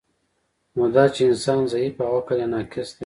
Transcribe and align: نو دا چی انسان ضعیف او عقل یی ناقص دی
نو 0.75 0.83
دا 0.95 1.03
چی 1.13 1.21
انسان 1.29 1.61
ضعیف 1.71 1.95
او 2.05 2.13
عقل 2.19 2.37
یی 2.41 2.47
ناقص 2.53 2.89
دی 2.93 2.99